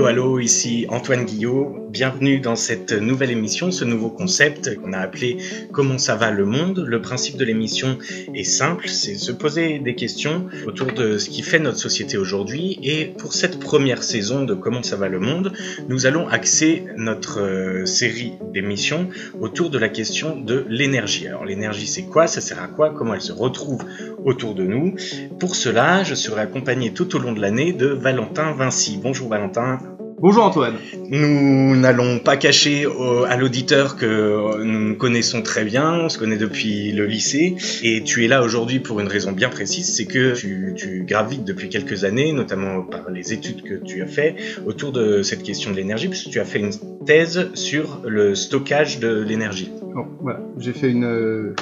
[0.00, 1.76] Allô, allô, ici Antoine Guillot.
[1.90, 5.36] Bienvenue dans cette nouvelle émission, ce nouveau concept qu'on a appelé
[5.72, 6.84] Comment ça va le monde?
[6.86, 7.98] Le principe de l'émission
[8.32, 12.78] est simple, c'est se poser des questions autour de ce qui fait notre société aujourd'hui.
[12.82, 15.52] Et pour cette première saison de Comment ça va le monde,
[15.88, 19.08] nous allons axer notre euh, série d'émissions
[19.38, 21.26] autour de la question de l'énergie.
[21.26, 22.26] Alors l'énergie c'est quoi?
[22.26, 22.94] Ça sert à quoi?
[22.96, 23.84] Comment elle se retrouve
[24.24, 24.94] autour de nous
[25.38, 28.98] Pour cela, je serai accompagné tout au long de l'année de Valentin Vinci.
[29.02, 29.78] Bonjour Valentin.
[30.18, 30.74] Bonjour Antoine.
[31.08, 32.86] Nous n'allons pas cacher
[33.26, 38.22] à l'auditeur que nous connaissons très bien, on se connaît depuis le lycée, et tu
[38.22, 42.04] es là aujourd'hui pour une raison bien précise, c'est que tu, tu, gravites depuis quelques
[42.04, 46.08] années, notamment par les études que tu as fait, autour de cette question de l'énergie,
[46.08, 46.72] puisque tu as fait une
[47.06, 49.72] thèse sur le stockage de l'énergie.
[50.20, 51.54] voilà, j'ai fait une,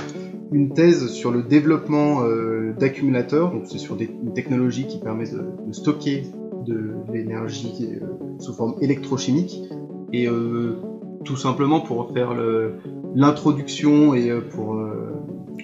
[0.52, 5.24] une thèse sur le développement euh, d'accumulateurs, donc c'est sur des, une technologie qui permet
[5.26, 6.24] de, stocker
[6.66, 8.06] de l'énergie euh,
[8.38, 9.60] sous forme électrochimique.
[10.12, 10.76] Et euh,
[11.24, 12.34] tout simplement pour faire
[13.14, 14.80] l'introduction et pour,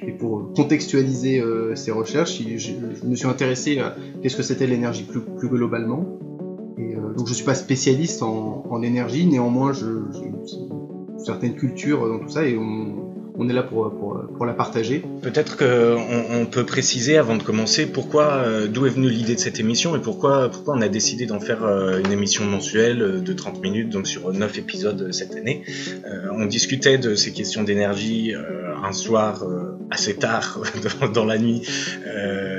[0.07, 1.43] et pour contextualiser
[1.75, 6.19] ces recherches, je, me suis intéressé à qu'est-ce que c'était l'énergie plus, globalement.
[7.17, 12.29] Donc je suis pas spécialiste en, en énergie, néanmoins j'ai une certaine culture dans tout
[12.29, 13.04] ça et on,
[13.37, 15.03] on est là pour, pour, pour la partager.
[15.23, 19.41] Peut-être qu'on on peut préciser avant de commencer pourquoi, euh, d'où est venue l'idée de
[19.41, 23.21] cette émission et pourquoi, pourquoi on a décidé d'en faire euh, une émission mensuelle euh,
[23.21, 25.63] de 30 minutes, donc sur 9 épisodes cette année.
[26.33, 29.45] on discutait de ces questions d'énergie un soir
[29.91, 30.61] assez tard
[31.15, 31.63] dans, la nuit,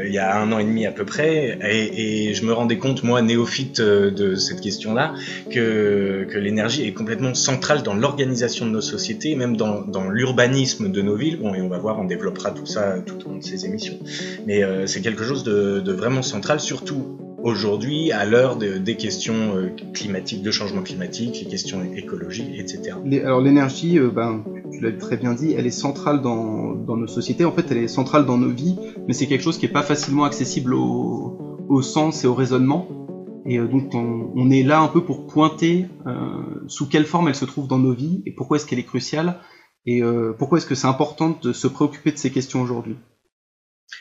[0.05, 3.03] il y a un an et demi à peu près, et, je me rendais compte,
[3.03, 5.13] moi, néophyte de cette question-là,
[5.51, 11.15] que, l'énergie est complètement centrale dans l'organisation de nos sociétés, même dans, l'urbanisme de nos
[11.15, 11.37] villes.
[11.37, 13.97] Bon, et on va voir, on développera tout ça tout au long de ces émissions.
[14.45, 19.69] Mais euh, c'est quelque chose de, vraiment central, surtout aujourd'hui, à l'heure des questions euh,
[19.93, 22.97] climatiques, de changement climatique, les questions écologiques, etc.
[23.23, 27.07] alors l'énergie, euh, ben, tu l'as très bien dit, elle est centrale dans, dans, nos
[27.07, 27.45] sociétés.
[27.45, 28.75] En fait, elle est centrale dans nos vies,
[29.07, 31.37] mais c'est quelque chose qui n'est pas facilement accessible au,
[31.69, 32.87] au, sens et au raisonnement.
[33.45, 35.85] Et donc on, on, est là un peu pour pointer
[36.67, 39.39] sous quelle forme elle se trouve dans nos vies et pourquoi est-ce qu'elle est cruciale
[39.85, 42.95] et euh, pourquoi est-ce que c'est important de se préoccuper de ces questions aujourd'hui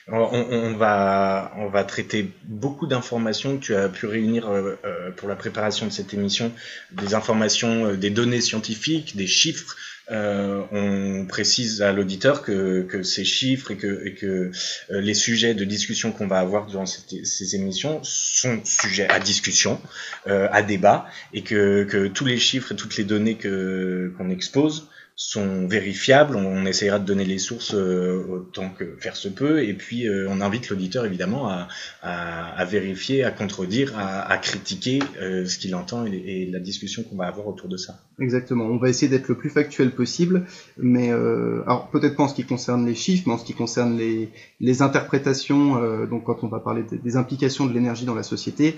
[0.09, 5.29] on, va, on va traiter beaucoup d'informations que tu as pu réunir euh, euh, pour
[5.29, 6.53] la préparation de cette émission,
[6.93, 9.77] des informations, des données scientifiques, des chiffres.
[10.11, 14.51] on précise à l'auditeur que, que, ces chiffres et que, et que
[14.91, 19.81] les sujets de discussion qu'on va avoir durant ces émissions sont sujets à discussion,
[20.27, 25.69] à débat, et que, que, tous les chiffres et toutes les données qu'on expose sont
[25.69, 26.35] vérifiables.
[26.35, 29.63] On, essaiera de donner les sources euh, autant que faire se peut.
[29.63, 31.69] Et puis, euh, on invite l'auditeur, évidemment, à,
[32.03, 36.59] à, à, vérifier, à contredire, à, à critiquer euh, ce qu'il entend et, et, la
[36.59, 38.01] discussion qu'on va avoir autour de ça.
[38.19, 38.65] Exactement.
[38.65, 40.47] On va essayer d'être le plus factuel possible.
[40.79, 43.97] Mais, alors, peut-être pas en ce qui concerne les chiffres, mais en ce qui concerne
[43.97, 44.31] les,
[44.61, 48.77] les interprétations, donc quand on va parler des, des implications de l'énergie dans la société,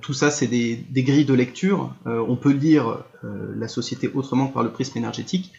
[0.00, 1.94] tout ça, c'est des, grilles de lecture.
[2.04, 5.52] on peut lire la société autrement que par le prisme énergétique.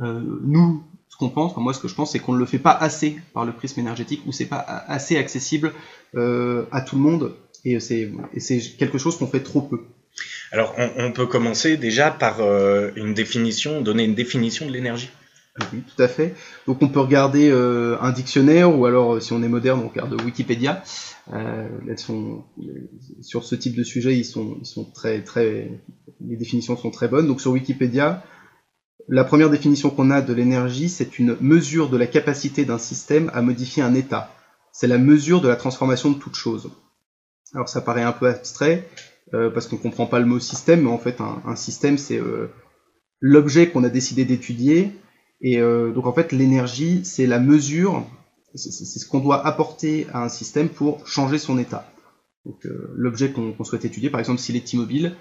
[0.00, 2.58] Euh, nous, ce qu'on pense, moi ce que je pense, c'est qu'on ne le fait
[2.58, 5.72] pas assez par le prisme énergétique ou c'est pas assez accessible
[6.16, 8.10] euh, à tout le monde et c'est
[8.78, 9.80] quelque chose qu'on fait trop peu.
[10.52, 15.10] Alors on, peut commencer déjà par euh, une définition, donner une définition de l'énergie.
[15.72, 16.34] Oui, tout à fait.
[16.66, 20.20] Donc on peut regarder euh, un dictionnaire ou alors si on est moderne on regarde
[20.20, 20.82] Wikipédia.
[21.32, 21.68] Euh,
[23.22, 24.60] sur ce type de sujet ils sont,
[24.94, 25.70] très très
[26.20, 27.28] les définitions sont très bonnes.
[27.28, 28.24] Donc sur Wikipédia
[29.08, 33.30] la première définition qu'on a de l'énergie, c'est une mesure de la capacité d'un système
[33.34, 34.30] à modifier un état.
[34.72, 36.70] C'est la mesure de la transformation de toute chose.
[37.52, 38.88] Alors ça paraît un peu abstrait,
[39.34, 42.18] euh, parce qu'on ne comprend pas le mot système, mais en fait un, système c'est
[42.18, 42.48] euh,
[43.20, 44.92] l'objet qu'on a décidé d'étudier,
[45.44, 48.04] et euh, donc en fait l'énergie c'est la mesure,
[48.56, 51.88] c'est ce qu'on doit apporter à un système pour changer son état.
[52.44, 55.14] Donc l'objet qu'on souhaite étudier, par exemple s'il est immobile,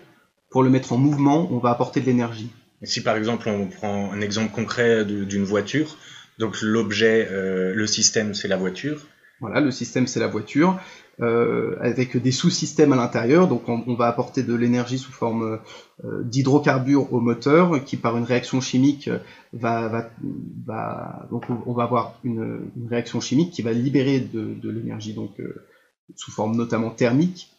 [0.50, 2.52] pour le mettre en mouvement, on va apporter de l'énergie.
[2.84, 5.98] Si par exemple on prend un exemple concret d'une voiture,
[6.38, 9.08] donc l'objet, euh, le système c'est la voiture.
[9.44, 10.80] Voilà, le système c'est la voiture,
[11.19, 13.50] euh, avec des sous-systèmes à l'intérieur.
[13.50, 15.60] Donc on, va apporter de l'énergie sous forme
[16.06, 19.10] euh, d'hydrocarbures au moteur, qui par une réaction chimique
[19.51, 20.12] va,
[21.30, 25.66] donc on va avoir une, réaction chimique qui va libérer de, l'énergie, donc euh,
[26.16, 27.51] sous forme notamment thermique.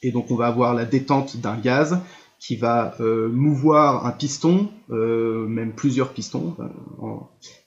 [0.00, 1.98] Et donc on va avoir la détente d'un gaz
[2.38, 6.56] qui va euh, mouvoir un piston, même plusieurs pistons,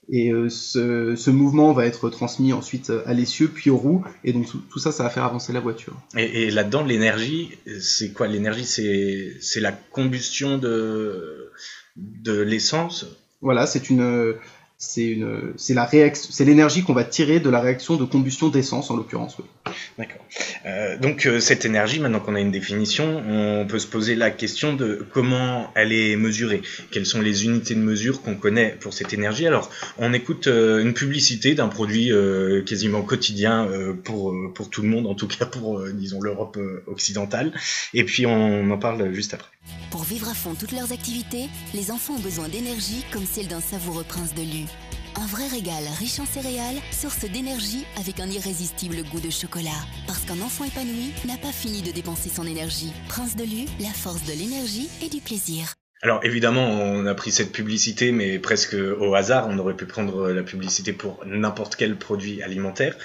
[0.10, 4.80] Et ce, mouvement va être transmis ensuite à l'essieu, puis aux roues, et donc tout,
[4.80, 5.94] ça, ça va faire avancer la voiture.
[6.16, 8.28] Et, là-dedans, l'énergie, c'est quoi?
[8.28, 11.52] L'énergie, c'est la combustion de,
[11.96, 13.06] de l'essence?
[13.42, 14.36] Voilà, c'est une
[14.78, 18.92] c'est une c'est la c'est l'énergie qu'on va tirer de la réaction de combustion d'essence
[18.92, 19.38] en l'occurrence
[19.98, 20.26] d'accord.
[20.66, 24.32] Euh, donc euh, cette énergie maintenant qu'on a une définition on peut se poser la
[24.32, 26.62] question de comment elle est mesurée.
[26.92, 29.48] Quelles sont les unités de mesure qu'on connaît pour cette énergie?
[29.48, 32.12] Alors on écoute euh, une publicité d'un produit
[32.66, 33.68] quasiment quotidien
[34.04, 36.58] pour pour tout le monde en tout cas pour disons l'Europe
[36.88, 37.54] occidentale.
[37.94, 39.50] Et puis on en parle juste après.
[39.92, 43.62] Pour vivre à fond toutes leurs activités, les enfants ont besoin d'énergie comme celle d'un
[43.62, 44.66] savoureux prince de Lu.
[45.18, 49.70] Un vrai régal riche en céréales, source d'énergie avec un irrésistible goût de chocolat.
[50.08, 52.92] Parce qu'un enfant épanoui n'a pas fini de dépenser son énergie.
[53.08, 55.74] Prince de Lu, la force de l'énergie et du plaisir.
[56.02, 59.48] Alors évidemment, on a pris cette publicité, mais presque au hasard.
[59.50, 62.98] On aurait pu prendre la publicité pour n'importe quel produit alimentaire.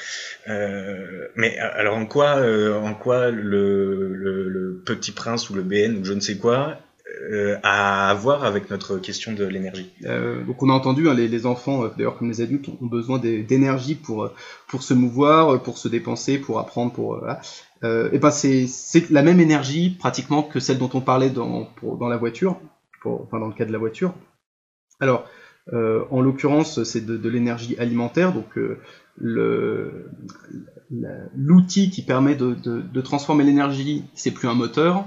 [0.49, 6.05] Euh, mais alors en quoi, euh, en quoi le, Petit Prince ou le BN ou
[6.05, 6.79] je ne sais quoi
[7.31, 9.91] euh, à voir avec notre question de l'énergie
[10.47, 14.31] Donc on a entendu, hein, les, enfants, d'ailleurs comme les adultes, ont besoin d'énergie pour
[14.69, 17.21] pour se mouvoir, pour se dépenser, pour apprendre, pour
[17.83, 22.17] et ben c'est la même énergie pratiquement que celle dont on parlait dans dans la
[22.17, 22.61] voiture
[23.05, 24.15] enfin dans le cas de la voiture.
[25.01, 25.25] Alors,
[25.73, 28.81] euh, en l'occurrence, c'est de, l'énergie alimentaire, donc euh,
[31.37, 35.07] l'outil qui permet de, transformer l'énergie, c'est plus un moteur.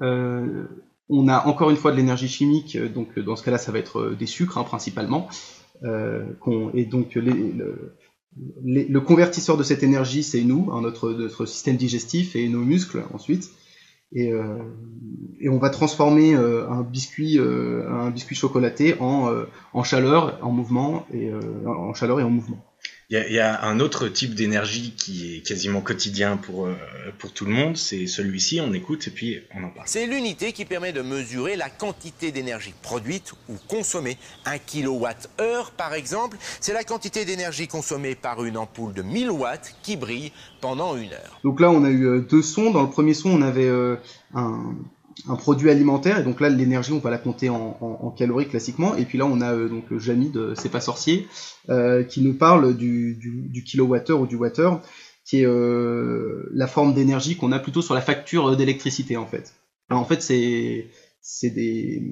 [0.00, 0.64] Euh,
[1.12, 4.14] on a encore une fois de l'énergie chimique, donc dans ce cas-là, ça va être
[4.18, 5.28] des sucres hein, principalement.
[5.84, 7.14] et donc
[8.64, 13.50] le, convertisseur de cette énergie, c'est nous, hein, notre, système digestif et nos muscles ensuite.
[14.16, 14.58] Euh,
[15.40, 21.30] et, on va transformer euh, un biscuit, euh, chocolaté en chaleur, en mouvement et
[21.66, 22.64] en chaleur et en mouvement.
[23.10, 26.74] Il y, a un autre type d'énergie qui est quasiment quotidien pour, euh,
[27.18, 29.86] pour tout le monde, c'est celui-ci, on écoute et puis on en parle.
[29.86, 34.16] C'est l'unité qui permet de mesurer la quantité d'énergie produite ou consommée.
[34.46, 39.74] Un kilowatt-heure, par exemple, c'est la quantité d'énergie consommée par une ampoule de 1000 watts
[39.82, 40.32] qui brille
[40.62, 41.40] pendant une heure.
[41.44, 42.70] Donc là, on a eu euh, deux sons.
[42.70, 43.96] Dans le premier son, on avait euh,
[44.34, 44.74] un,
[45.28, 49.04] un produit alimentaire et donc là l'énergie on va la compter en, calories classiquement et
[49.04, 51.26] puis là on a euh, donc Jamy de C'est pas sorcier
[51.68, 54.80] euh, qui nous parle du, du, kilowattheure ou du water
[55.24, 59.54] qui est euh, la forme d'énergie qu'on a plutôt sur la facture d'électricité en fait.
[59.90, 60.88] en fait c'est
[61.20, 62.02] c'est des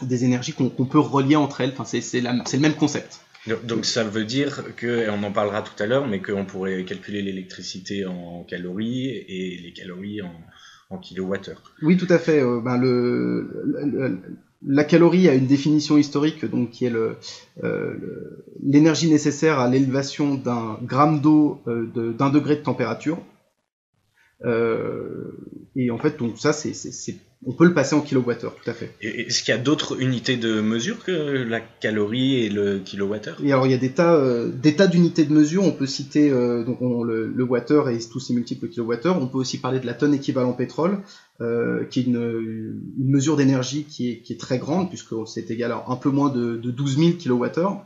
[0.00, 3.20] des énergies qu'on peut relier entre elles, enfin, c'est le même concept.
[3.64, 6.84] Donc ça veut dire que, et on en parlera tout à l'heure, mais qu'on pourrait
[6.84, 10.32] calculer l'électricité en calories et les calories en,
[11.82, 12.42] Oui, tout à fait.
[12.42, 14.18] Euh, ben,
[14.64, 17.94] la calorie a une définition historique, donc qui est euh,
[18.62, 21.86] l'énergie nécessaire à l'élévation d'un gramme d'eau euh,
[22.18, 23.18] d'un degré de température.
[24.44, 26.72] Et en fait, donc ça, c'est
[27.44, 28.94] on peut le passer en kilowattheure, tout à fait.
[29.00, 33.38] Est-ce qu'il y a d'autres unités de mesure que la calorie et le kilowattheure?
[33.42, 35.64] Et alors il y a des tas, euh, des tas d'unités de mesure.
[35.64, 39.20] On peut citer euh, donc le, le water et tous ses multiples kilowattheures.
[39.20, 40.98] On peut aussi parler de la tonne équivalent pétrole,
[41.40, 45.72] euh, qui est une, mesure d'énergie qui est, qui est, très grande puisque c'est égal
[45.72, 47.84] à un peu moins de, de 12 000 kilowattheures.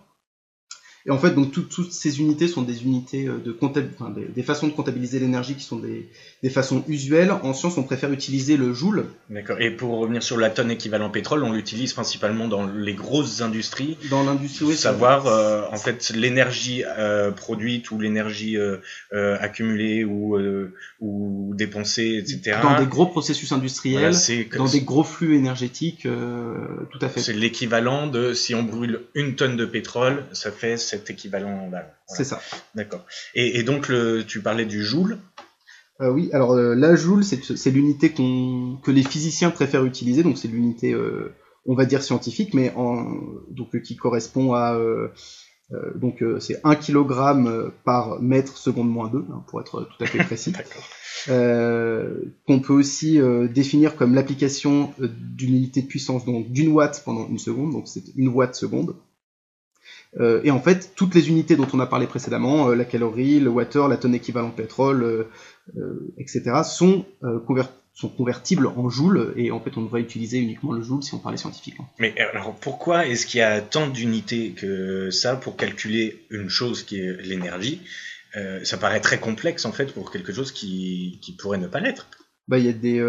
[1.06, 4.66] Et en fait, donc toutes ces unités sont des unités euh, de enfin, des, façons
[4.66, 6.08] de comptabiliser l'énergie qui sont des,
[6.42, 7.30] des, façons usuelles.
[7.30, 9.06] En science, on préfère utiliser le joule.
[9.30, 9.60] D'accord.
[9.60, 13.96] Et pour revenir sur la tonne équivalent pétrole, on l'utilise principalement dans les grosses industries.
[14.10, 14.74] Dans l'industrie, oui.
[14.74, 18.78] Savoir euh, en fait l'énergie euh, produite ou l'énergie euh,
[19.12, 20.36] accumulée ou
[21.00, 22.58] ou dépensée, etc.
[22.62, 24.14] Dans des gros processus industriels,
[24.56, 27.20] dans des gros flux énergétiques, tout à fait.
[27.20, 30.76] C'est l'équivalent de si on brûle une tonne de pétrole, ça fait
[31.08, 31.70] équivalent
[32.06, 32.40] C'est ça.
[32.74, 33.04] D'accord.
[33.34, 35.18] Et, donc, le, tu parlais du joule
[36.00, 40.48] euh, oui, alors euh, la joule, c'est l'unité que les physiciens préfèrent utiliser, donc c'est
[40.48, 41.34] l'unité, euh,
[41.64, 43.16] on va dire scientifique, mais en,
[43.50, 44.78] donc qui correspond à
[45.96, 50.22] donc c'est 1 kg par mètre seconde moins 2, hein, pour être tout à fait
[50.22, 50.52] précis.
[51.26, 53.18] qu'on peut aussi
[53.52, 58.04] définir comme l'application d'une unité de puissance, donc d'une watt pendant une seconde, donc c'est
[58.16, 58.94] une watt seconde.
[60.18, 63.40] Euh, et en fait, toutes les unités dont on a parlé précédemment, euh, la calorie,
[63.40, 65.26] le water, la tonne équivalent pétrole,
[65.76, 67.04] euh, etc., sont,
[67.92, 71.18] sont convertibles en joules, et en fait, on devrait utiliser uniquement le joule si on
[71.18, 71.88] parlait scientifiquement.
[71.98, 76.82] Mais alors, pourquoi est-ce qu'il y a tant d'unités que ça pour calculer une chose
[76.82, 77.82] qui est l'énergie?
[78.64, 82.06] Ça paraît très complexe, en fait, pour quelque chose qui, qui pourrait ne pas l'être.
[82.48, 83.02] Bah, il y a des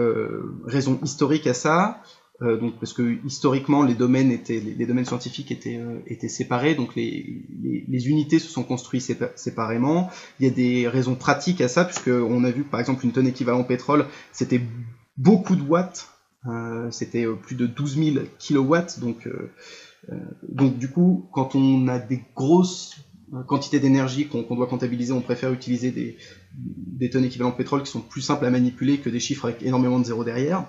[0.65, 2.01] raisons historiques à ça.
[2.43, 6.75] Euh, donc parce que historiquement les domaines étaient les, domaines scientifiques étaient euh, étaient séparés,
[6.75, 7.43] donc les,
[7.87, 10.11] les, unités se sont construites séparément.
[10.39, 13.11] Il y a des raisons pratiques à ça, puisque on a vu par exemple une
[13.11, 14.61] tonne équivalent pétrole, c'était
[15.17, 16.09] beaucoup de watts,
[16.45, 19.27] euh, c'était plus de 12 000 kilowatts, donc
[20.47, 22.97] donc du coup quand on a des grosses
[23.47, 26.17] quantités d'énergie qu'on doit comptabiliser, on préfère utiliser des,
[26.55, 29.99] des tonnes équivalent pétrole qui sont plus simples à manipuler que des chiffres avec énormément
[29.99, 30.65] de zéros derrière.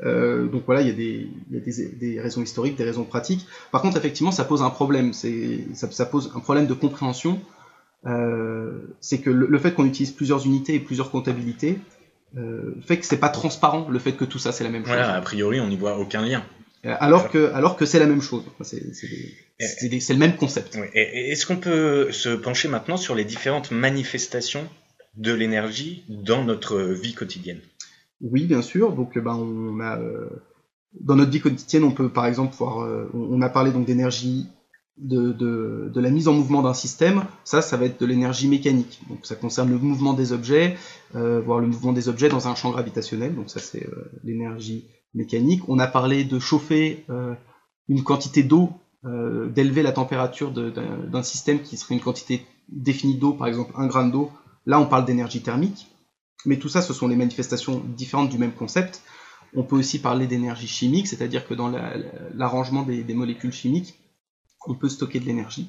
[0.00, 3.04] Euh, donc voilà, il y a, des, y a des, des, raisons historiques, des raisons
[3.04, 3.46] pratiques.
[3.70, 5.12] Par contre, effectivement, ça pose un problème.
[5.12, 5.28] Ça,
[5.90, 7.40] ça pose un problème de compréhension.
[8.06, 11.78] Euh, c'est que le, fait qu'on utilise plusieurs unités et plusieurs comptabilités
[12.36, 14.94] euh, fait que c'est pas transparent le fait que tout ça c'est la même chose.
[14.94, 16.42] Voilà, a priori, on n'y voit aucun lien.
[16.84, 18.42] Alors que, alors que c'est la même chose.
[18.62, 20.76] C'est le même concept.
[20.94, 24.68] Est-ce qu'on peut se pencher maintenant sur les différentes manifestations
[25.16, 27.60] de l'énergie dans notre vie quotidienne?
[28.22, 28.92] Oui, bien sûr.
[28.92, 30.28] Donc, ben, on euh,
[31.00, 34.46] dans notre vie quotidienne, on peut par exemple voir, euh, on a parlé donc d'énergie,
[34.98, 37.24] de, la mise en mouvement d'un système.
[37.44, 39.00] Ça, ça va être de l'énergie mécanique.
[39.08, 40.76] Donc, ça concerne le mouvement des objets,
[41.14, 43.34] euh, voire le mouvement des objets dans un champ gravitationnel.
[43.34, 45.62] Donc, ça, c'est euh, l'énergie mécanique.
[45.68, 47.04] On a parlé de chauffer
[47.88, 48.70] une quantité d'eau,
[49.04, 54.10] d'élever la température d'un système qui serait une quantité définie d'eau, par exemple un gramme
[54.10, 54.30] d'eau.
[54.64, 55.91] Là, on parle d'énergie thermique.
[56.44, 59.02] Mais tout ça, ce sont les manifestations différentes du même concept.
[59.54, 61.70] On peut aussi parler d'énergie chimique, c'est-à-dire que dans
[62.34, 63.98] l'arrangement des, molécules chimiques,
[64.66, 65.68] on peut stocker de l'énergie.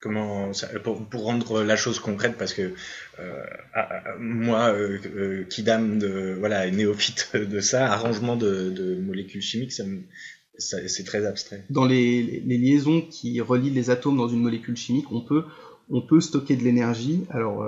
[0.00, 0.52] Comment
[0.84, 2.74] pour, rendre la chose concrète, parce que
[3.18, 3.42] euh,
[3.74, 9.42] ah, ah, moi, euh, euh, qui dame de voilà néophyte de ça, arrangement de, molécules
[9.42, 9.72] chimiques,
[10.58, 11.64] c'est très abstrait.
[11.70, 15.44] Dans les, les, liaisons qui relient les atomes dans une molécule chimique, on peut
[15.90, 17.24] on peut stocker de l'énergie.
[17.30, 17.64] Alors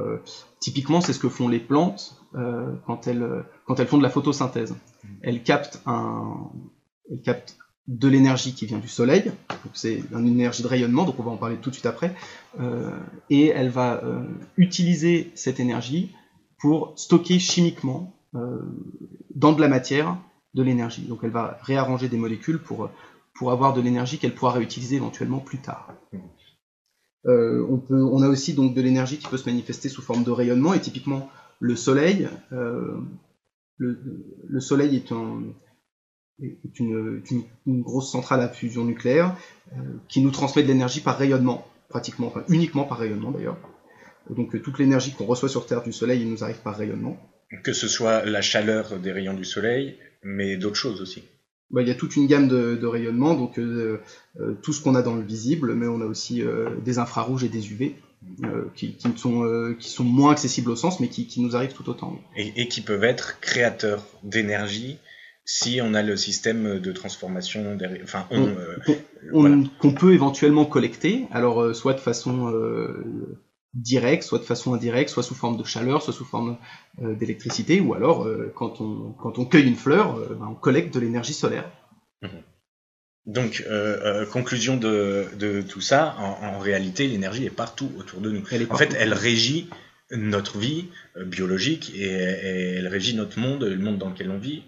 [0.60, 4.10] typiquement, c'est ce que font les plantes euh, quand, elles, quand elles font de la
[4.10, 4.76] photosynthèse.
[5.22, 5.82] Elles captent,
[7.88, 9.32] de l'énergie qui vient du soleil,
[9.72, 12.14] c'est une énergie de rayonnement, donc on va en parler tout de suite après,
[12.60, 12.96] euh,
[13.30, 14.22] et elle va euh,
[14.56, 16.14] utiliser cette énergie
[16.60, 18.60] pour stocker chimiquement euh,
[19.34, 20.16] dans de la matière
[20.54, 21.02] de l'énergie.
[21.02, 22.90] Donc elle va réarranger des molécules pour,
[23.34, 25.92] pour avoir de l'énergie qu'elle pourra réutiliser éventuellement plus tard.
[27.26, 30.72] Euh, on, a aussi donc de l'énergie qui peut se manifester sous forme de rayonnement,
[30.72, 32.96] et typiquement le Soleil, euh,
[33.76, 35.52] le, Soleil est, une,
[37.66, 39.36] grosse centrale à fusion nucléaire
[39.72, 43.58] euh, qui nous transmet de l'énergie par rayonnement, pratiquement, enfin uniquement par rayonnement d'ailleurs.
[44.30, 47.18] Donc toute l'énergie qu'on reçoit sur Terre du Soleil, il nous arrive par rayonnement.
[47.64, 51.24] Que ce soit la chaleur des rayons du Soleil, mais d'autres choses aussi.
[51.70, 53.60] Bah, il y a toute une gamme de, de rayonnements, donc
[54.62, 56.42] tout ce qu'on a dans le visible, mais on a aussi
[56.84, 57.96] des infrarouges et des UV.
[58.44, 61.88] Euh, qui, sont, euh, qui sont moins accessibles au sens, mais qui, nous arrivent tout
[61.88, 62.20] autant.
[62.36, 64.98] Et, qui peuvent être créateurs d'énergie
[65.46, 68.02] si on a le système de transformation derrière.
[68.04, 68.28] Enfin,
[69.32, 72.52] on, qu'on peut éventuellement collecter, alors euh, soit de façon
[73.74, 76.58] directe, soit de façon indirecte, soit sous forme de chaleur, soit sous forme
[76.98, 81.34] d'électricité, ou alors quand, on, quand on cueille une fleur, ben, on collecte de l'énergie
[81.34, 81.70] solaire.
[82.22, 82.28] Mmh.
[83.26, 88.30] Donc, euh, euh, conclusion de, de, tout ça, en, réalité, l'énergie est partout autour de
[88.30, 88.42] nous.
[88.70, 89.68] en fait, elle régit
[90.10, 90.86] notre vie
[91.16, 94.64] euh, biologique et, elle régit notre monde, le monde dans lequel on vit.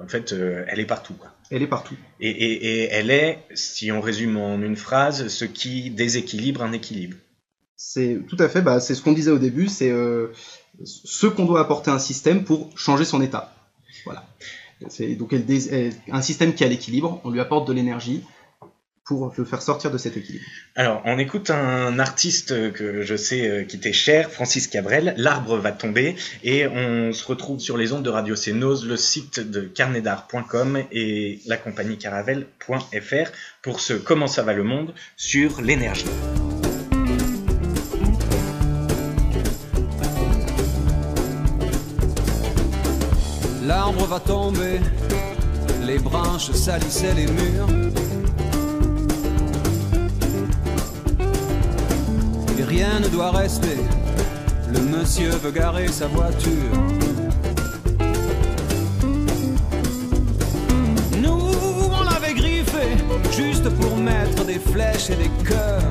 [0.00, 1.14] En fait, elle est partout.
[1.14, 1.34] Quoi.
[1.50, 1.96] Elle est partout.
[2.20, 6.72] Et, et, et, elle est, si on résume en une phrase, ce qui déséquilibre un
[6.72, 7.16] équilibre.
[7.76, 9.92] C'est tout à fait, bah, c'est ce qu'on disait au début, c'est
[10.84, 13.54] ce qu'on doit apporter à un système pour changer son état.
[14.04, 14.24] Voilà.
[14.88, 15.34] C'est donc
[16.10, 18.22] un système qui a l'équilibre, on lui apporte de l'énergie
[19.06, 20.44] pour le faire sortir de cet équilibre.
[20.74, 25.58] Alors, on écoute un artiste que je sais euh, qui était cher, Francis Cabrel, L'arbre
[25.58, 29.60] va tomber, et on se retrouve sur les ondes de Radio Cénose, le site de
[29.60, 33.30] carnetdart.com et la compagnie caravelle.fr
[33.62, 36.06] pour ce Comment ça va le monde sur l'énergie.
[44.08, 44.80] Va tomber,
[45.84, 47.68] les branches salissaient les murs.
[52.56, 53.76] Et rien ne doit rester,
[54.72, 56.78] le monsieur veut garer sa voiture.
[61.20, 61.50] Nous,
[61.90, 62.96] on l'avait griffé,
[63.32, 65.82] juste pour mettre des flèches et des cœurs.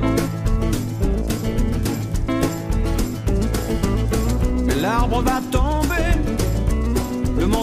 [4.64, 5.55] Mais l'arbre va tomber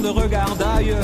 [0.04, 1.02] le monde regarde ailleurs.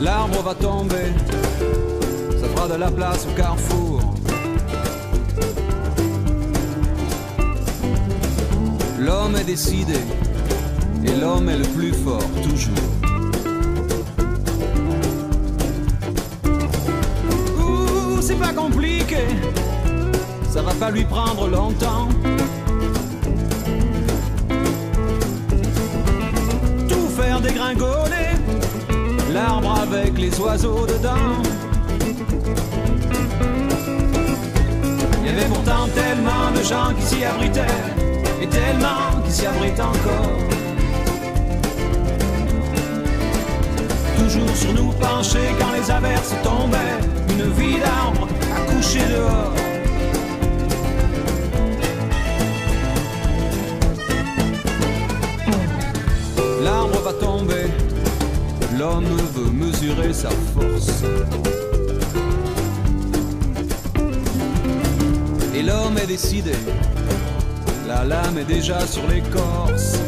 [0.00, 1.12] L'arbre va tomber,
[2.40, 4.00] ça fera de la place au carrefour.
[8.98, 10.00] L'homme est décidé,
[11.04, 12.74] Et l'homme est le plus fort, toujours.
[18.20, 19.24] C'est pas compliqué.
[20.50, 22.08] Ça va pas lui prendre longtemps.
[29.32, 31.42] L'arbre avec les oiseaux dedans.
[35.20, 37.82] Il y avait pourtant tellement de gens qui s'y abritaient,
[38.40, 40.38] et tellement qui s'y abritent encore.
[44.16, 49.75] Toujours sur nous penchés quand les averses tombaient, une vie d'arbre à coucher dehors.
[56.76, 57.68] L'arbre va tomber,
[58.78, 61.02] l'homme veut mesurer sa force.
[65.54, 66.52] Et l'homme est décidé,
[67.88, 70.05] la lame est déjà sur l'écorce.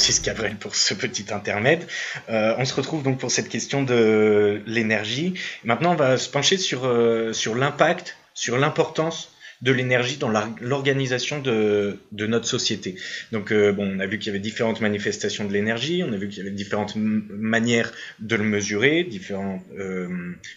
[0.00, 1.86] Francis Cabrel pour ce petit intermède.
[2.30, 5.34] Euh, on se retrouve donc pour cette question de l'énergie.
[5.62, 9.30] Maintenant, on va se pencher sur, euh, sur l'impact, sur l'importance
[9.60, 10.30] de l'énergie dans
[10.62, 12.96] l'organisation de, notre société.
[13.30, 16.16] Donc, euh, bon, on a vu qu'il y avait différentes manifestations de l'énergie, on a
[16.16, 19.66] vu qu'il y avait différentes manières de le mesurer, différentes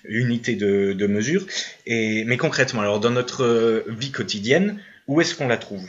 [0.06, 1.46] unités de, mesure.
[1.86, 5.86] Et, mais concrètement, alors dans notre vie quotidienne, où est-ce qu'on la trouve?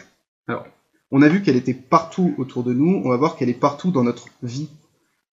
[1.17, 3.93] On a vu qu'elle était partout autour de nous, on va voir qu'elle est partout
[3.93, 4.69] dans notre vie,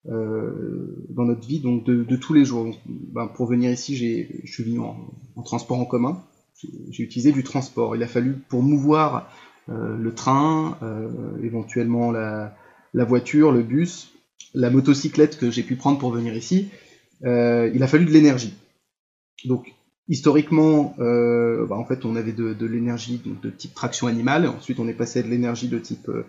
[0.06, 2.70] euh, dans notre vie donc de, tous les jours.
[2.86, 6.24] Ben, pour venir ici, je suis venu en, transport en commun,
[6.92, 7.96] j'ai, utilisé du transport.
[7.96, 9.28] Il a fallu pour mouvoir
[9.70, 11.10] euh, le train, euh,
[11.42, 12.56] éventuellement la,
[12.94, 14.14] la voiture, le bus,
[14.54, 16.70] la motocyclette que j'ai pu prendre pour venir ici,
[17.24, 18.54] il a fallu de l'énergie.
[19.46, 19.74] Donc
[20.08, 24.48] historiquement, euh, bah, en fait, on avait de, l'énergie de type traction animale.
[24.48, 26.26] Ensuite, on est passé à de l'énergie de type euh,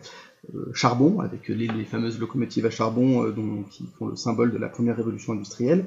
[0.54, 3.32] euh, charbon, avec les, fameuses locomotives à charbon
[3.70, 5.86] qui font le symbole de la première révolution industrielle.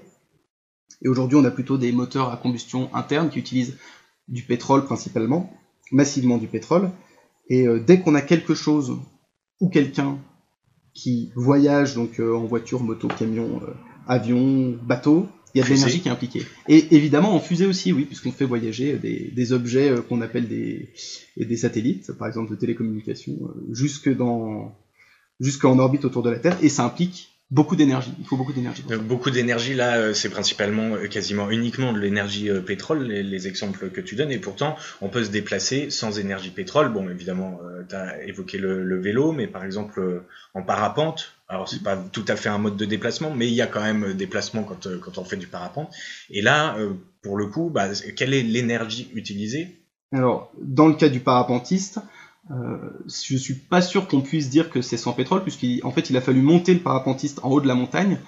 [1.02, 3.78] Et aujourd'hui, on a plutôt des moteurs à combustion interne qui utilisent
[4.28, 5.54] du pétrole principalement,
[5.92, 6.90] massivement du pétrole.
[7.48, 8.98] Et dès qu'on a quelque chose
[9.60, 10.18] ou quelqu'un
[10.94, 13.62] qui voyage donc en voiture, moto, camion,
[14.08, 16.46] avion, bateau, il y a de l'énergie qui est impliquée.
[16.68, 20.50] Et évidemment en fusée aussi, oui, puisqu'on fait voyager des, des objets euh, qu'on appelle
[20.50, 20.90] des,
[21.38, 24.76] des satellites, par exemple de télécommunications, euh, jusque dans
[25.40, 28.14] jusqu'en orbite autour de la Terre, et ça implique beaucoup d'énergie.
[28.20, 28.84] Il faut beaucoup d'énergie.
[28.84, 33.24] Donc, beaucoup d'énergie là, euh, c'est principalement euh, quasiment uniquement de l'énergie euh, pétrole, les,
[33.24, 36.90] les exemples que tu donnes, et pourtant on peut se déplacer sans énergie pétrole.
[36.90, 41.70] Bon, évidemment, tu as évoqué le, le vélo, mais par exemple euh, en parapente, alors
[41.70, 44.04] c'est pas tout à fait un mode de déplacement, mais il y a quand même
[44.04, 45.94] euh, déplacement quand, euh, quand on fait du parapente.
[46.30, 49.82] Et là, euh, pour le coup, bah, quelle est l'énergie utilisée?
[50.12, 52.00] Alors, dans le cas du parapentiste,
[52.52, 52.78] euh,
[53.08, 56.22] je suis pas sûr qu'on puisse dire que c'est sans pétrole, puisqu'en fait, il a
[56.22, 58.20] fallu monter le parapentiste en haut de la montagne.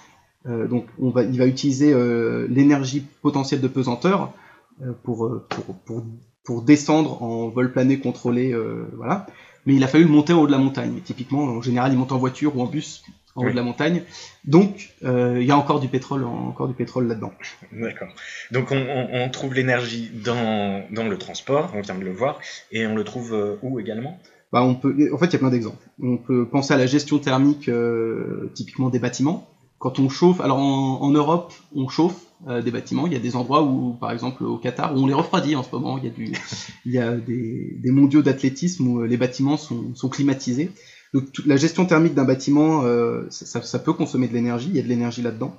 [0.47, 4.33] Euh, donc, on va, il va utiliser euh, l'énergie potentielle de pesanteur
[4.81, 6.03] euh, pour, euh, pour, pour,
[6.43, 9.27] pour descendre en vol plané contrôlé, euh, voilà.
[9.65, 11.01] Mais il a fallu le monter en haut de la montagne.
[11.03, 13.03] Typiquement, en général, il monte en voiture ou en bus
[13.37, 14.03] en haut de la montagne.
[14.45, 17.31] Donc, euh, il y a encore du pétrole, encore du pétrole là-dedans.
[17.71, 18.09] D'accord.
[18.51, 22.39] Donc on, on- on trouve l'énergie dans, dans le transport, on vient de le voir,
[22.71, 24.19] et on le trouve euh, où également?
[24.51, 25.85] Bah, on peut, en fait, il y a plein d'exemples.
[26.01, 29.47] On peut penser à la gestion thermique, euh, typiquement des bâtiments.
[29.79, 32.15] Quand on chauffe, alors en, en Europe, on chauffe
[32.47, 33.05] euh, des bâtiments.
[33.07, 35.63] Il y a des endroits où, par exemple au Qatar, où on les refroidit en
[35.63, 35.97] ce moment.
[35.99, 36.31] Il y a, du,
[36.85, 40.71] il y a des, des mondiaux d'athlétisme où euh, les bâtiments sont, sont climatisés.
[41.13, 44.69] Donc la gestion thermique d'un bâtiment, euh, ça, peut consommer de l'énergie.
[44.69, 45.55] Il y a de l'énergie là-dedans.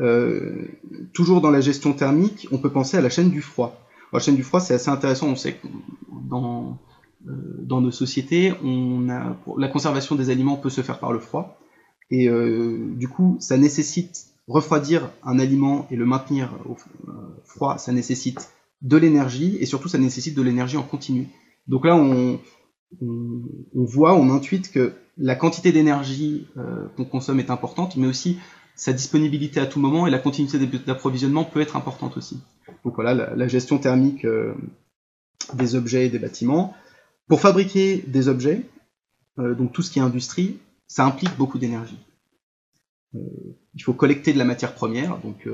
[0.00, 0.68] Euh,
[1.12, 3.80] toujours dans la gestion thermique, on peut penser à la chaîne du froid.
[4.12, 5.28] La chaîne du froid, c'est assez intéressant.
[5.28, 5.66] On sait que
[6.28, 6.78] dans
[7.28, 11.18] euh, dans nos sociétés, on a, la conservation des aliments peut se faire par le
[11.18, 11.58] froid.
[12.10, 12.28] Et
[12.94, 16.76] du coup, ça nécessite refroidir un aliment et le maintenir au
[17.44, 18.48] froid, ça nécessite
[18.82, 21.28] de l'énergie et surtout ça nécessite de l'énergie en continu.
[21.66, 22.38] Donc là, on,
[23.00, 28.38] on, voit, on intuite que la quantité d'énergie euh, qu'on consomme est importante, mais aussi
[28.74, 32.40] sa disponibilité à tout moment et la continuité d'approvisionnement peut être importante aussi.
[32.84, 34.54] Donc voilà, la, gestion thermique euh,
[35.54, 36.74] des objets et des bâtiments.
[37.28, 38.62] Pour fabriquer des objets,
[39.38, 41.98] euh, donc tout ce qui est industrie, ça implique beaucoup d'énergie.
[43.74, 45.48] Il faut collecter de la matière première, donc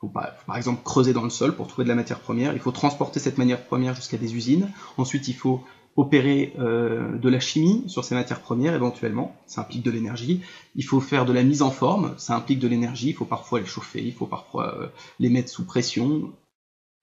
[0.00, 2.54] faut par exemple creuser dans le sol pour trouver de la matière première.
[2.54, 4.70] Il faut transporter cette matière première jusqu'à des usines.
[4.96, 5.62] Ensuite, il faut
[5.96, 10.40] opérer euh, de la chimie sur ces matières premières éventuellement, ça implique de l'énergie.
[10.76, 13.08] Il faut faire de la mise en forme, ça implique de l'énergie.
[13.10, 14.86] Il faut parfois les chauffer, il faut parfois euh,
[15.18, 16.32] les mettre sous pression,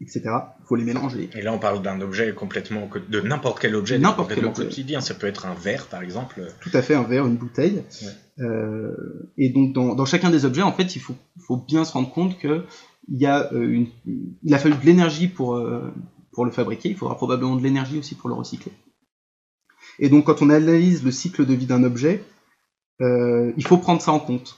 [0.01, 0.21] etc.
[0.25, 1.29] Il faut les mélanger.
[1.35, 4.63] Et là, on parle d'un objet complètement co- de n'importe quel objet, N'importe quel objet.
[4.63, 5.01] quotidien.
[5.01, 6.41] Ça peut être un verre, par exemple.
[6.61, 7.83] Tout à fait, un verre, une bouteille.
[8.01, 8.45] Ouais.
[8.45, 11.93] Euh, et donc dans, dans chacun des objets, en fait, il faut, faut bien se
[11.93, 12.63] rendre compte que
[13.09, 13.87] il y a euh, une,
[14.43, 15.91] il a fallu de l'énergie pour euh,
[16.37, 16.89] pour le fabriquer.
[16.89, 18.71] Il faudra probablement de l'énergie aussi pour le recycler.
[19.97, 22.23] Et donc quand on analyse le cycle de vie d'un objet,
[23.01, 24.55] euh, il faut prendre ça en compte.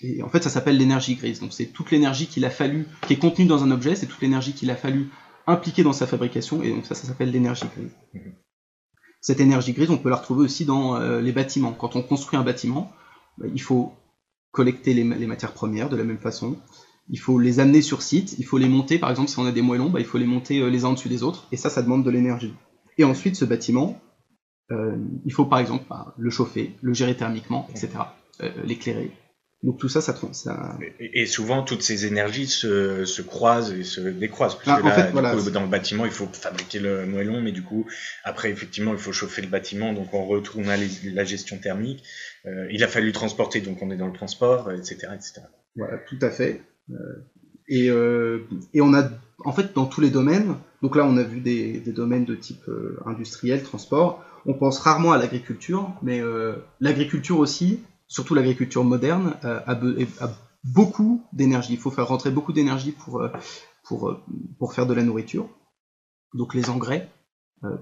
[0.00, 1.40] Et en fait, ça s'appelle l'énergie grise.
[1.40, 4.20] Donc c'est toute l'énergie qu'il a fallu, qui est contenue dans un objet, c'est toute
[4.20, 5.08] l'énergie qu'il a fallu
[5.48, 6.62] impliquer dans sa fabrication.
[6.62, 7.90] Et donc ça, ça s'appelle l'énergie grise.
[8.14, 8.34] Mhm.
[9.20, 11.72] Cette énergie grise, on peut la retrouver aussi dans euh, les bâtiments.
[11.72, 12.92] Quand on construit un bâtiment,
[13.38, 13.92] bah, il faut
[14.52, 16.58] collecter les matières premières de la même façon.
[17.12, 18.98] Il faut les amener sur site, il faut les monter.
[18.98, 20.88] Par exemple, si on a des moellons, bah, il faut les monter euh, les uns
[20.90, 21.46] au-dessus des autres.
[21.52, 22.54] Et ça, ça demande de l'énergie.
[22.98, 24.00] Et ensuite, ce bâtiment,
[24.70, 27.88] euh, il faut par exemple bah, le chauffer, le gérer thermiquement, etc.
[28.42, 29.10] euh, l'éclairer.
[29.62, 33.84] Donc tout ça, ça, ça, Et, et souvent, toutes ces énergies se, se croisent et
[33.84, 34.56] se décroisent.
[34.56, 35.34] Parce Ah, que en là, fait, du voilà.
[35.36, 37.86] coup, dans le bâtiment, il faut fabriquer le moellon, mais du coup,
[38.24, 42.02] après, effectivement, il faut chauffer le bâtiment, donc on retourne à les- la gestion thermique.
[42.46, 44.96] Euh, il a fallu transporter, donc on est dans le transport, etc.
[45.14, 45.42] etc.
[45.76, 46.62] Voilà, tout à fait.
[46.90, 48.38] Euh,
[48.74, 49.08] et, on a,
[49.44, 52.68] en fait, dans tous les domaines, donc là on a vu des, domaines de type
[52.68, 59.34] euh, industriel, transport, on pense rarement à l'agriculture, mais euh, l'agriculture aussi, surtout l'agriculture moderne,
[59.42, 60.30] a, be- a
[60.64, 61.74] beaucoup d'énergie.
[61.74, 63.22] Il faut faire rentrer beaucoup d'énergie pour,
[63.84, 65.48] pour, faire de la nourriture.
[66.34, 67.08] Donc les engrais,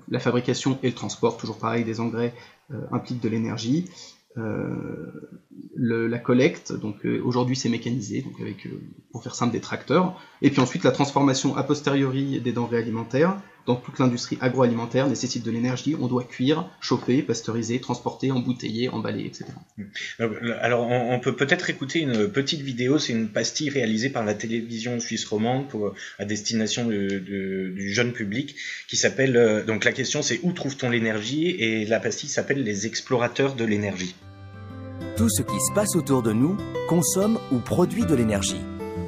[0.08, 2.34] la fabrication et le transport, toujours pareil, des engrais
[2.92, 3.90] impliquent de l'énergie.
[4.38, 5.10] Euh,
[5.74, 9.60] le- la collecte, donc euh, aujourd'hui c'est mécanisé, donc avec, euh, pour faire simple, des
[9.60, 13.36] tracteurs, et puis ensuite la transformation a posteriori des denrées alimentaires.
[13.66, 19.24] Dans toute l'industrie agroalimentaire nécessite de l'énergie, on doit cuire, chauffer, pasteuriser, transporter, embouteiller, emballer,
[19.26, 19.44] etc.
[20.18, 22.98] Le- Alors, on, peut peut-être écouter une petite vidéo.
[22.98, 27.92] C'est une pastille réalisée par la télévision suisse romande pour, à destination de- de- du
[27.92, 28.56] jeune public
[28.88, 29.36] qui s'appelle.
[29.36, 31.48] euh, Donc, la question c'est où trouve-t-on l'énergie?
[31.50, 34.14] Et la pastille s'appelle Les explorateurs de l'énergie.
[35.16, 36.56] Tout ce qui se passe autour de nous
[36.88, 38.60] consomme ou produit de l'énergie.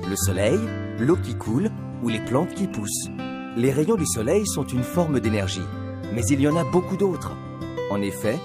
[0.09, 0.59] Le soleil,
[0.99, 1.71] l'eau qui coule
[2.03, 3.09] ou les plantes qui poussent.
[3.55, 5.61] Les rayons du soleil sont une forme d'énergie,
[6.15, 7.33] mais il y en a beaucoup d'autres.
[7.91, 8.39] En effet,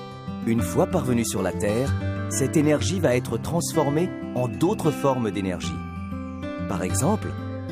[0.46, 1.94] une fois parvenue sur la Terre,
[2.30, 5.78] cette énergie va être transformée en d'autres formes d'énergie.
[6.68, 7.30] Par exemple,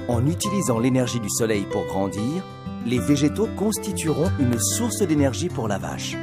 [0.08, 2.42] en utilisant l'énergie du soleil pour grandir,
[2.86, 6.16] les végétaux constitueront une source d'énergie pour la vache.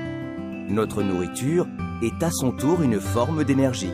[0.71, 1.67] Notre nourriture
[2.03, 3.93] est à son tour une forme d'énergie.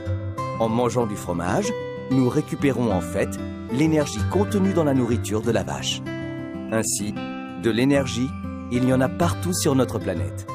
[0.60, 1.72] En mangeant du fromage,
[2.12, 3.30] nous récupérons en fait
[3.72, 6.00] l'énergie contenue dans la nourriture de la vache.
[6.70, 7.14] Ainsi,
[7.62, 8.28] de l'énergie,
[8.70, 10.46] il y en a partout sur notre planète.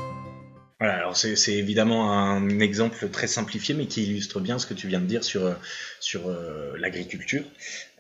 [0.80, 4.76] Voilà, alors c'est c'est évidemment un exemple très simplifié, mais qui illustre bien ce que
[4.76, 5.56] tu viens de dire sur,
[6.00, 7.44] sur euh, l'agriculture.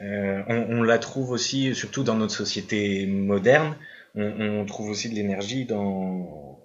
[0.03, 3.75] Euh, on, on la trouve aussi, surtout dans notre société moderne,
[4.13, 6.59] on, on trouve aussi de l'énergie dans,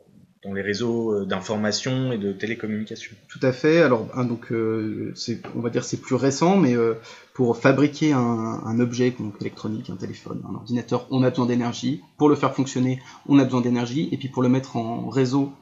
[0.44, 3.12] dans les réseaux euh, d'information et de télécommunication.
[3.28, 3.80] Tout à fait.
[3.80, 6.94] Alors, donc, euh, c'est, on va dire, c'est plus récent, mais euh,
[7.38, 12.02] pour fabriquer un, objet donc électronique, un téléphone, un ordinateur, on a besoin d'énergie.
[12.16, 14.08] Pour le faire fonctionner, on a besoin d'énergie.
[14.10, 15.52] Et puis pour le mettre en réseau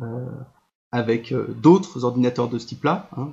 [0.00, 0.30] euh,
[0.92, 3.32] avec euh, d'autres ordinateurs de ce type-là, hein,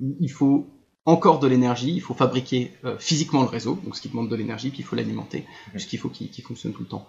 [0.00, 0.66] il faut
[1.04, 1.92] encore de l'énergie.
[1.94, 4.84] Il faut fabriquer euh, physiquement le réseau, donc ce qui demande de l'énergie, puis il
[4.84, 7.08] faut l'alimenter, puisqu'il faut qu'il, qu'il fonctionne tout le temps.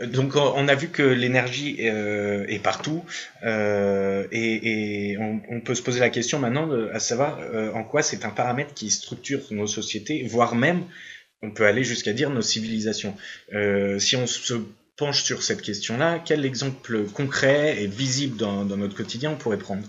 [0.00, 3.04] Euh, Donc on on a vu que l'énergie euh, est partout
[3.44, 7.72] euh, et, et on, on peut se poser la question maintenant de- à savoir euh,
[7.72, 10.82] en quoi c'est un paramètre qui structure nos sociétés, voire même
[11.42, 13.16] on peut aller jusqu'à dire nos civilisations.
[13.54, 14.54] Euh, si on se
[14.96, 19.58] penche sur cette question-là, quel exemple concret et visible dans, dans notre quotidien on pourrait
[19.58, 19.86] prendre?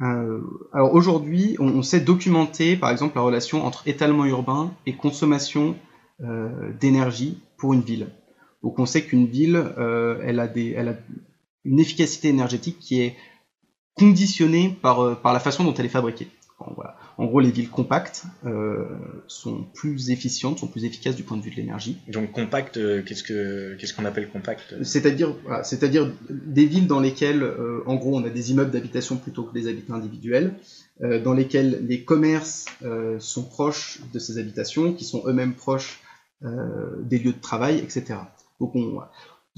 [0.00, 0.40] Euh,
[0.72, 5.76] alors aujourd'hui, on, on sait documenter par exemple la relation entre étalement urbain et consommation
[6.20, 8.08] euh, d'énergie pour une ville.
[8.62, 10.94] Donc on sait qu'une ville, euh, elle, a des, elle a
[11.64, 13.16] une efficacité énergétique qui est
[13.94, 16.28] conditionnée par, euh, par la façon dont elle est fabriquée.
[16.58, 16.96] Bon, voilà.
[17.18, 18.84] En gros, les villes compactes euh,
[19.26, 21.98] sont plus efficientes, sont plus efficaces du point de vue de l'énergie.
[22.06, 24.76] Donc compact, euh, qu'est-ce que qu'est-ce qu'on appelle compact?
[24.84, 29.16] C'est-à-dire, voilà, c'est-à-dire des villes dans lesquelles, euh, en gros, on a des immeubles d'habitation
[29.16, 30.54] plutôt que des habitats individuels,
[31.02, 36.00] euh, dans lesquels les commerces euh, sont proches de ces habitations, qui sont eux-mêmes proches
[36.44, 38.14] euh, des lieux de travail, etc.
[38.60, 39.00] Donc, on.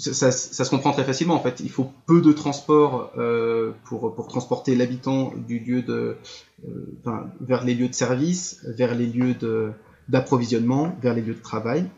[0.00, 1.34] Ça, se comprend très facilement.
[1.34, 6.16] En fait, il faut peu de transport euh, pour, pour transporter l'habitant du lieu de,
[6.66, 7.00] euh,
[7.40, 9.36] vers les lieux de service, vers les lieux
[10.08, 11.88] d'approvisionnement vers les lieux de travail.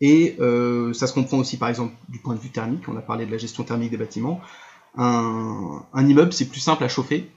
[0.00, 3.02] Et euh, ça se comprend aussi par exemple du point de vue thermique, on a
[3.02, 4.40] parlé de la gestion thermique des bâtiments.
[4.96, 7.30] Un, immeuble, c'est plus simple à chauffer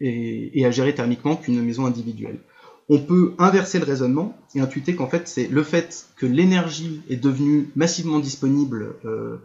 [0.00, 2.40] et à gérer thermiquement qu'une maison individuelle.
[2.88, 7.16] On peut inverser le raisonnement et intuiter qu'en fait c'est le fait que l'énergie est
[7.16, 9.38] devenue massivement disponible euh,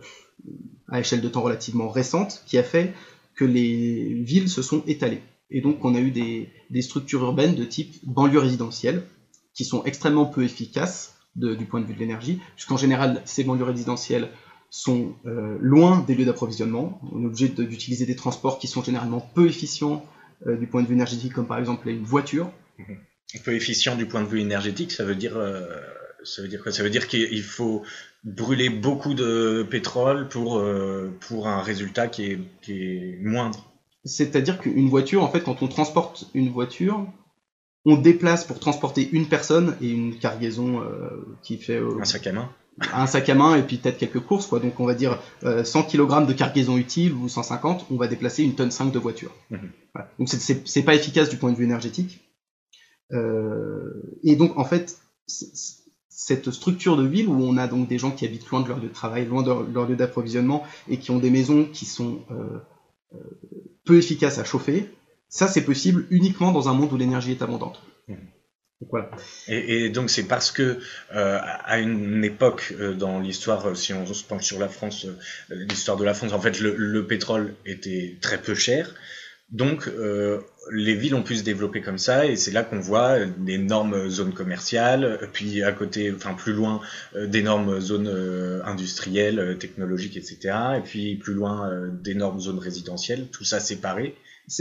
[0.89, 2.93] à échelle de temps relativement récente qui a fait
[3.35, 5.21] que les villes se sont étalées.
[5.51, 9.03] Et donc on a eu des, structures urbaines de type banlieue résidentielle
[9.53, 13.63] qui sont extrêmement peu efficaces du point de vue de l'énergie, puisqu'en général ces banlieues
[13.63, 14.29] résidentielles
[14.69, 16.99] sont euh, loin des lieux d'approvisionnement.
[17.11, 20.05] On est obligé d'utiliser des transports qui sont généralement peu efficients
[20.45, 22.51] euh, du point de vue énergétique, comme par exemple une voiture.
[23.37, 25.67] Peu efficient du point de vue énergétique, ça veut dire, euh,
[26.23, 26.71] ça veut dire quoi?
[26.71, 27.83] Ça veut dire qu'il faut
[28.23, 33.71] brûler beaucoup de pétrole pour, euh, pour un résultat qui est, qui est moindre.
[34.05, 37.05] C'est-à-dire qu'une voiture, en fait, quand on transporte une voiture,
[37.85, 41.09] on déplace pour transporter une personne et une cargaison euh,
[41.43, 42.49] qui fait euh, Un sac à main.
[42.93, 44.59] un sac à main et puis peut-être quelques courses, quoi.
[44.59, 48.43] Donc on va dire euh, 100 kg de cargaison utile ou 150, on va déplacer
[48.43, 49.31] une tonne 5 de voiture.
[49.49, 49.69] Mhm.
[49.93, 50.09] Voilà.
[50.19, 52.21] Donc c'est pas efficace du point de vue énergétique.
[53.11, 54.97] Euh, et donc en fait,
[56.09, 58.79] cette structure de ville où on a donc des gens qui habitent loin de leur
[58.79, 62.25] lieu de travail, loin de leur, lieu d'approvisionnement et qui ont des maisons qui sont
[62.31, 62.59] euh,
[63.13, 63.17] euh,
[63.85, 64.89] peu efficaces à chauffer,
[65.29, 67.81] ça c'est possible uniquement dans un monde où l'énergie est abondante.
[68.81, 69.09] Donc voilà.
[69.47, 70.79] Et, et donc c'est parce que
[71.13, 75.05] euh, à une époque euh, dans l'histoire, si on se penche sur la France,
[75.49, 78.93] l'histoire de la France, en fait le, le pétrole était très peu cher.
[79.51, 80.39] Donc euh,
[80.71, 84.33] les villes ont pu se développer comme ça et c'est là qu'on voit d'énormes zones
[84.33, 86.81] commerciales, puis à côté, enfin plus loin,
[87.15, 90.55] euh, d'énormes zones euh, industrielles, euh, technologiques, etc.
[90.77, 94.15] Et puis plus loin, d'énormes zones résidentielles, tout ça séparé,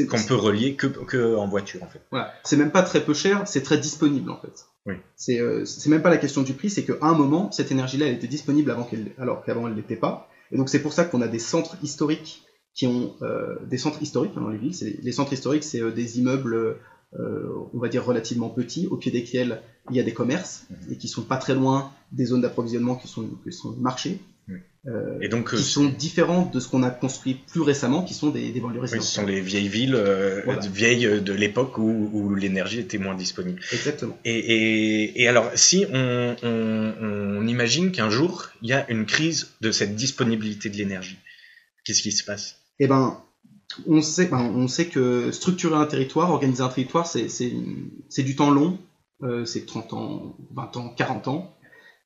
[0.09, 2.01] qu'on peut relier que, que en voiture en fait.
[2.11, 4.67] Voilà, c'est même pas très peu cher, c'est très disponible en fait.
[4.87, 4.95] Oui.
[5.17, 8.15] C'est euh, même pas la question du prix, c'est qu'à un moment, cette énergie-là, elle
[8.15, 10.29] était disponible avant qu'elle, alors qu'avant elle l'était pas.
[10.51, 12.43] Et donc c'est pour ça qu'on a des centres historiques
[12.79, 14.77] qui ont euh, des centres historiques hein, dans les villes.
[15.03, 16.55] Les centres historiques, c'est euh, des immeubles,
[17.19, 19.61] euh, on va dire relativement petits, au pied desquels
[19.91, 23.09] il y a des commerces et qui sont pas très loin des zones d'approvisionnement qui
[23.09, 24.19] sont qui sont des marchés,
[24.87, 28.31] euh, Et donc qui sont différentes de ce qu'on a construit plus récemment, qui sont
[28.31, 30.61] des, des banlieues Oui, ce sont les vieilles villes, euh, Voilà.
[30.69, 33.61] vieilles de l'époque où, où l'énergie était moins disponible.
[33.73, 34.17] Exactement.
[34.25, 36.95] Et, et, et alors, si on, on,
[37.41, 41.19] on imagine qu'un jour, il y a une crise de cette disponibilité de l'énergie,
[41.85, 42.55] qu'est-ce qui se passe?
[42.81, 43.21] Eh ben,
[43.87, 47.29] on sait, ben, on sait que structurer un territoire, organiser un territoire, c'est,
[48.19, 48.79] du temps long,
[49.23, 51.55] euh, c'est 30 ans, 20 ans, 40 ans.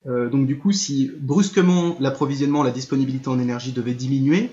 [0.06, 4.50] Euh, donc du coup, si brusquement l'approvisionnement, la disponibilité en énergie devait diminuer,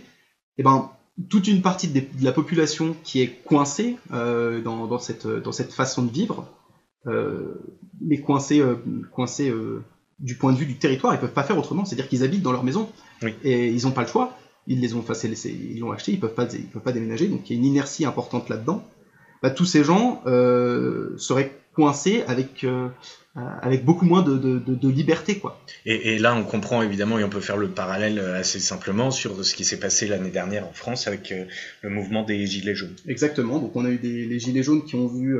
[0.58, 0.92] eh ben,
[1.30, 5.74] toute une partie de la population qui est coincée euh, dans, dans, cette, dans cette
[5.74, 6.48] façon de vivre,
[8.02, 8.62] mais coincée,
[9.12, 9.52] coincée
[10.20, 12.52] du point de vue du territoire, ils peuvent pas faire autrement, c'est-à-dire qu'ils habitent dans
[12.52, 12.88] leur maison
[13.24, 13.34] Oui.
[13.44, 14.38] et ils n'ont pas le choix
[14.70, 15.14] ils les ont enfin,
[15.46, 17.66] ils l'ont acheté, ils peuvent pas, ils peuvent pas déménager, donc il y a une
[17.66, 18.82] inertie importante là-dedans.
[19.42, 22.88] Bah, tous ces gens euh, seraient coincés avec euh,
[23.38, 25.60] euh, avec beaucoup moins de, de, de, de liberté, quoi.
[25.86, 29.44] et, et là, on comprend évidemment, et on peut faire le parallèle assez simplement sur
[29.44, 31.46] ce qui s'est passé l'année dernière en France avec euh,
[31.82, 32.96] le mouvement des Gilets jaunes.
[33.08, 33.60] Exactement.
[33.60, 35.38] Donc on a eu des les gilets jaunes qui ont vu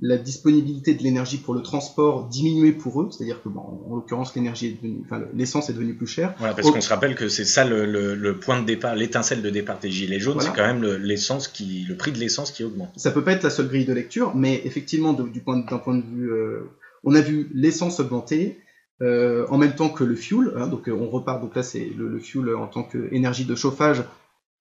[0.00, 4.34] la disponibilité de l'énergie pour le transport diminuer pour eux, c'est-à-dire que bon, en l'occurrence
[4.34, 6.34] l'énergie est devenue, enfin l'essence est devenue plus chère.
[6.38, 9.40] Voilà, parce qu'on se rappelle que c'est ça le, le, le point de départ, l'étincelle
[9.40, 10.50] de départ des Gilets jaunes, Voilà.
[10.50, 12.90] c'est quand même le- l'essence qui, le prix de l'essence qui augmente.
[12.96, 15.78] Ça peut pas être la seule grille de lecture, mais effectivement, de- du point d'un
[15.78, 16.68] point de vue, euh,
[17.04, 18.58] on a vu l'essence augmenter
[19.00, 20.52] euh, en même temps que le fuel.
[20.56, 21.40] hein, donc euh, on repart.
[21.40, 24.02] Donc là, c'est le, le fuel en tant qu'énergie de chauffage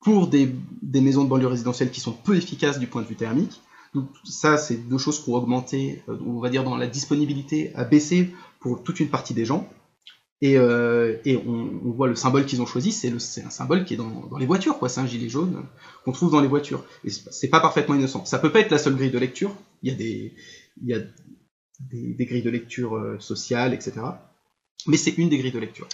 [0.01, 0.49] pour des,
[0.83, 3.61] des maisons de banlieue résidentielle qui sont peu efficaces du point de vue thermique.
[3.93, 7.71] Donc ça, c'est deux choses qui ont augmenté, euh, on va dire dans la disponibilité
[7.75, 9.69] à baisser pour toute une partie des gens.
[10.41, 14.29] Et, euh, on, voit le symbole qu'ils ont choisi, c'est un symbole qui est dans,
[14.37, 14.89] les voitures, quoi.
[14.89, 15.63] C'est un gilet jaune
[16.03, 16.83] qu'on trouve dans les voitures.
[17.05, 18.25] Et c'est pas parfaitement innocent.
[18.25, 19.55] Ça peut pas être la seule grille de lecture.
[19.83, 20.33] Il y a des,
[20.81, 20.99] il y a
[21.79, 24.01] des grilles de lecture euh, sociales, etc.
[24.87, 25.87] Mais c'est une des grilles de lecture.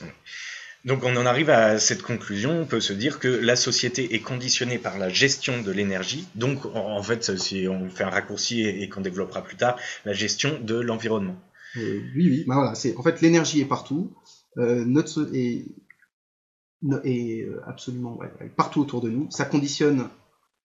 [0.85, 4.21] Donc on en arrive à cette conclusion, on peut se dire que la société est
[4.21, 8.87] conditionnée par la gestion de l'énergie, donc en fait si on fait un raccourci et,
[8.87, 11.35] qu'on développera plus tard, la gestion de l'environnement.
[11.77, 12.45] Euh, oui, oui.
[12.47, 12.75] Ben voilà.
[12.75, 14.13] C'est en fait l'énergie est partout.
[14.57, 15.65] Euh, notre est,
[17.03, 18.19] est euh, absolument
[18.55, 19.29] partout autour de nous.
[19.31, 20.09] Ça conditionne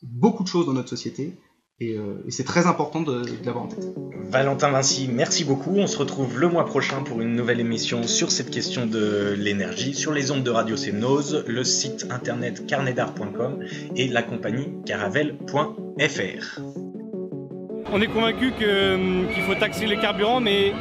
[0.03, 1.37] beaucoup de choses dans notre société.
[1.81, 3.85] Et, euh, et c'est très important de, de l'avoir en tête.
[4.31, 5.73] Valentin Vinci, merci beaucoup.
[5.77, 9.93] On se retrouve le mois prochain pour une nouvelle émission sur cette question de l'énergie,
[9.93, 13.65] sur les ondes de Radio Sénose, le site internet carnetdart.com
[13.97, 16.61] et la compagnie caravelle.fr.
[17.93, 20.73] on est convaincu qu'il faut taxer les carburants, mais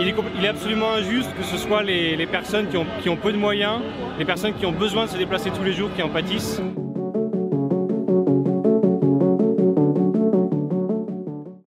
[0.00, 3.08] il est, il est, absolument injuste que ce soit les, les personnes qui ont, qui
[3.08, 3.80] ont peu de moyens,
[4.18, 6.60] les personnes qui ont besoin de se déplacer tous les jours qui en pâtissent.